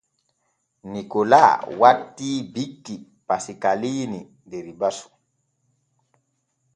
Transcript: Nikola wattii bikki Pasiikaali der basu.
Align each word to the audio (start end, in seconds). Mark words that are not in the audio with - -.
Nikola 0.93 1.41
wattii 1.79 2.37
bikki 2.53 2.95
Pasiikaali 3.27 3.91
der 4.49 4.65
basu. 4.79 5.07